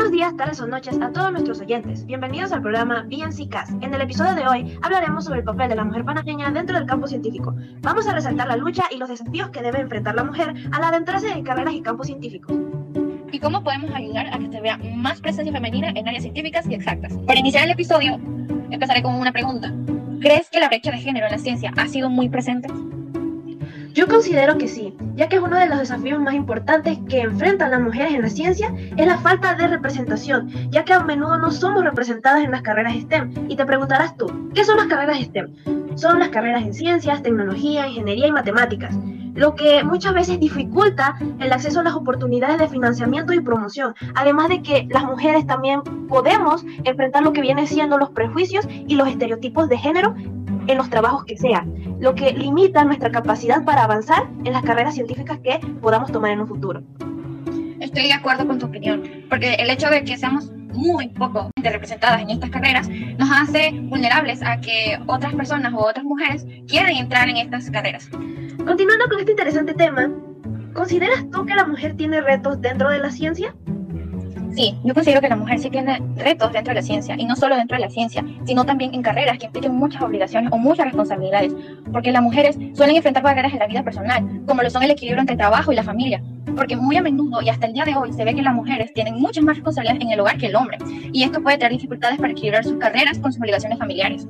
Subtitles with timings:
[0.00, 2.06] Buenos días, tardes o noches a todos nuestros oyentes.
[2.06, 3.50] Bienvenidos al programa BNC
[3.82, 6.86] En el episodio de hoy hablaremos sobre el papel de la mujer panameña dentro del
[6.86, 7.54] campo científico.
[7.82, 11.30] Vamos a resaltar la lucha y los desafíos que debe enfrentar la mujer al adentrarse
[11.30, 12.56] en carreras y campos científicos.
[13.30, 16.76] ¿Y cómo podemos ayudar a que se vea más presencia femenina en áreas científicas y
[16.76, 17.12] exactas?
[17.26, 18.18] Para iniciar el episodio,
[18.70, 19.70] empezaré con una pregunta.
[20.22, 22.70] ¿Crees que la brecha de género en la ciencia ha sido muy presente?
[23.92, 27.80] Yo considero que sí, ya que uno de los desafíos más importantes que enfrentan las
[27.80, 31.82] mujeres en la ciencia es la falta de representación, ya que a menudo no somos
[31.82, 33.46] representadas en las carreras STEM.
[33.48, 35.56] Y te preguntarás tú, ¿qué son las carreras STEM?
[35.96, 38.94] Son las carreras en ciencias, tecnología, ingeniería y matemáticas,
[39.34, 44.48] lo que muchas veces dificulta el acceso a las oportunidades de financiamiento y promoción, además
[44.48, 49.08] de que las mujeres también podemos enfrentar lo que viene siendo los prejuicios y los
[49.08, 50.14] estereotipos de género
[50.70, 54.94] en los trabajos que sean, lo que limita nuestra capacidad para avanzar en las carreras
[54.94, 56.82] científicas que podamos tomar en un futuro.
[57.80, 62.22] Estoy de acuerdo con tu opinión, porque el hecho de que seamos muy poco representadas
[62.22, 67.28] en estas carreras nos hace vulnerables a que otras personas o otras mujeres quieran entrar
[67.28, 68.08] en estas carreras.
[68.64, 70.10] Continuando con este interesante tema,
[70.74, 73.54] ¿consideras tú que la mujer tiene retos dentro de la ciencia?
[74.54, 77.36] Sí, yo considero que la mujer sí tiene retos dentro de la ciencia, y no
[77.36, 80.86] solo dentro de la ciencia, sino también en carreras que impliquen muchas obligaciones o muchas
[80.86, 81.52] responsabilidades,
[81.92, 85.20] porque las mujeres suelen enfrentar barreras en la vida personal, como lo son el equilibrio
[85.20, 86.22] entre trabajo y la familia,
[86.56, 88.92] porque muy a menudo y hasta el día de hoy se ve que las mujeres
[88.92, 90.78] tienen muchas más responsabilidades en el hogar que el hombre,
[91.12, 94.26] y esto puede traer dificultades para equilibrar sus carreras con sus obligaciones familiares.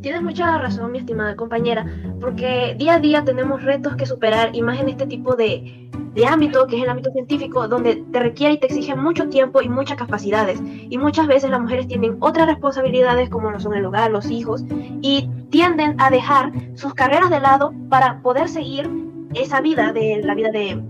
[0.00, 1.84] Tienes mucha razón, mi estimada compañera,
[2.20, 6.26] porque día a día tenemos retos que superar y más en este tipo de, de
[6.26, 9.68] ámbito, que es el ámbito científico, donde te requiere y te exige mucho tiempo y
[9.68, 10.60] muchas capacidades.
[10.64, 14.64] Y muchas veces las mujeres tienen otras responsabilidades como lo son el hogar, los hijos,
[15.02, 18.90] y tienden a dejar sus carreras de lado para poder seguir
[19.34, 20.82] esa vida de la vida de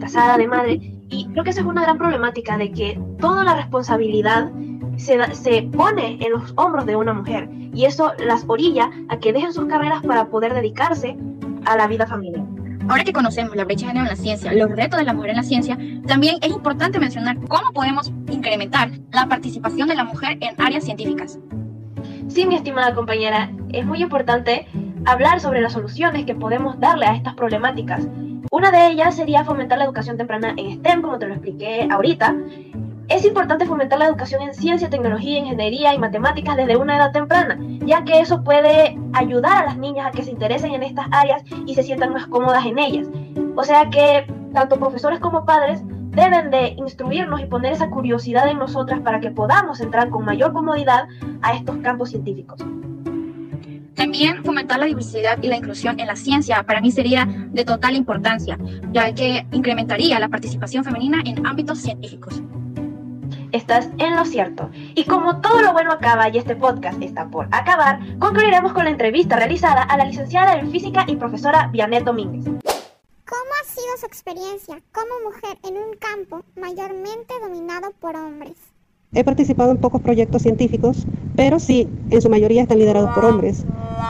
[0.00, 0.80] casada, de madre.
[1.10, 4.50] Y creo que esa es una gran problemática de que toda la responsabilidad
[4.98, 9.32] se, se pone en los hombros de una mujer y eso las orilla a que
[9.32, 11.16] dejen sus carreras para poder dedicarse
[11.64, 12.44] a la vida familiar.
[12.88, 15.30] Ahora que conocemos la brecha de género en la ciencia, los retos de la mujer
[15.30, 20.38] en la ciencia, también es importante mencionar cómo podemos incrementar la participación de la mujer
[20.40, 21.38] en áreas científicas.
[22.28, 24.66] Sí, mi estimada compañera, es muy importante
[25.04, 28.08] hablar sobre las soluciones que podemos darle a estas problemáticas.
[28.50, 32.34] Una de ellas sería fomentar la educación temprana en STEM, como te lo expliqué ahorita,
[33.08, 37.58] es importante fomentar la educación en ciencia, tecnología, ingeniería y matemáticas desde una edad temprana,
[37.86, 41.42] ya que eso puede ayudar a las niñas a que se interesen en estas áreas
[41.66, 43.08] y se sientan más cómodas en ellas.
[43.56, 45.80] O sea que tanto profesores como padres
[46.10, 50.52] deben de instruirnos y poner esa curiosidad en nosotras para que podamos entrar con mayor
[50.52, 51.08] comodidad
[51.40, 52.62] a estos campos científicos.
[53.94, 57.96] También fomentar la diversidad y la inclusión en la ciencia para mí sería de total
[57.96, 58.58] importancia,
[58.92, 62.42] ya que incrementaría la participación femenina en ámbitos científicos
[63.52, 64.70] estás en lo cierto.
[64.94, 68.90] Y como todo lo bueno acaba y este podcast está por acabar, concluiremos con la
[68.90, 72.44] entrevista realizada a la licenciada en física y profesora Vianet Domínguez.
[72.44, 78.56] ¿Cómo ha sido su experiencia como mujer en un campo mayormente dominado por hombres?
[79.12, 83.64] He participado en pocos proyectos científicos, pero sí, en su mayoría están liderados por hombres.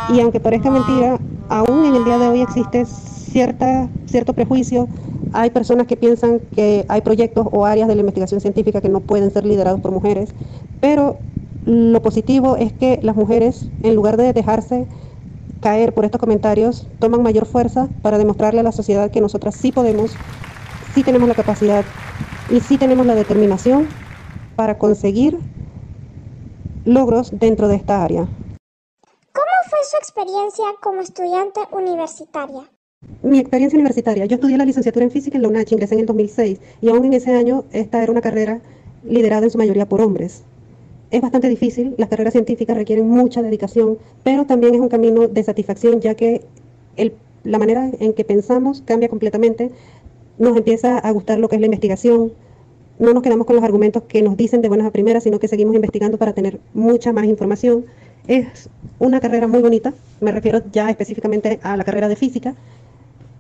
[0.09, 4.89] Y aunque parezca mentira, aún en el día de hoy existe cierta, cierto prejuicio
[5.33, 9.01] hay personas que piensan que hay proyectos o áreas de la investigación científica que no
[9.01, 10.31] pueden ser liderados por mujeres,
[10.81, 11.17] pero
[11.65, 14.87] lo positivo es que las mujeres, en lugar de dejarse
[15.61, 19.73] caer por estos comentarios, toman mayor fuerza para demostrarle a la sociedad que nosotras sí
[19.73, 20.13] podemos,
[20.95, 21.85] sí tenemos la capacidad
[22.51, 23.89] y sí tenemos la determinación
[24.57, 25.39] para conseguir
[26.85, 28.27] logros dentro de esta área.
[29.33, 32.63] ¿Cómo fue su experiencia como estudiante universitaria?
[33.23, 36.07] Mi experiencia universitaria, yo estudié la licenciatura en física en la UNACH, ingresé en el
[36.07, 38.61] 2006 y aún en ese año esta era una carrera
[39.05, 40.45] liderada en su mayoría por hombres.
[41.11, 45.43] Es bastante difícil, las carreras científicas requieren mucha dedicación, pero también es un camino de
[45.43, 46.45] satisfacción ya que
[47.45, 49.73] la manera en que pensamos cambia completamente,
[50.39, 52.33] nos empieza a gustar lo que es la investigación,
[52.99, 55.49] no nos quedamos con los argumentos que nos dicen de buenas a primeras, sino que
[55.49, 57.85] seguimos investigando para tener mucha más información.
[58.27, 58.69] Es
[58.99, 62.55] una carrera muy bonita, me refiero ya específicamente a la carrera de física,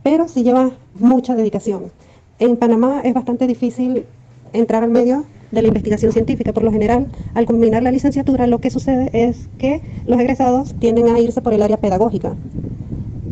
[0.02, 1.90] pero sí lleva mucha dedicación.
[2.38, 4.04] En Panamá es bastante difícil
[4.52, 6.52] entrar al medio de la investigación científica.
[6.52, 11.08] Por lo general, al culminar la licenciatura, lo que sucede es que los egresados tienden
[11.08, 12.36] a irse por el área pedagógica.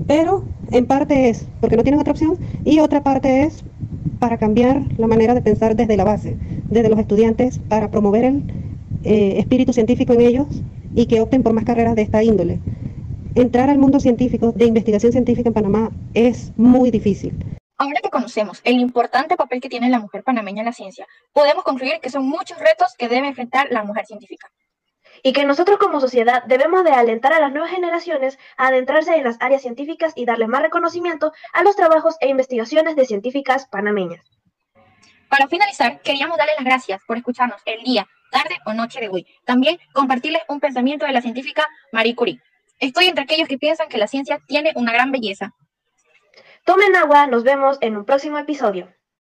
[0.06, 3.64] Pero en parte es porque no tienen otra opción y otra parte es
[4.18, 6.36] para cambiar la manera de pensar desde la base,
[6.70, 8.42] desde los estudiantes, para promover el
[9.04, 10.46] eh, espíritu científico en ellos
[10.94, 12.60] y que opten por más carreras de esta índole
[13.36, 17.34] entrar al mundo científico, de investigación científica en Panamá, es muy difícil.
[17.78, 21.62] Ahora que conocemos el importante papel que tiene la mujer panameña en la ciencia, podemos
[21.62, 24.50] concluir que son muchos retos que debe enfrentar la mujer científica.
[25.22, 29.24] Y que nosotros como sociedad debemos de alentar a las nuevas generaciones a adentrarse en
[29.24, 34.24] las áreas científicas y darle más reconocimiento a los trabajos e investigaciones de científicas panameñas.
[35.28, 39.26] Para finalizar, queríamos darles las gracias por escucharnos el día, tarde o noche de hoy.
[39.44, 42.40] También compartirles un pensamiento de la científica Marie Curie.
[42.78, 45.54] Estoy entre aquellos que piensan que la ciencia tiene una gran belleza,
[46.66, 48.92] Tomen agua, nos vemos en un próximo episodio.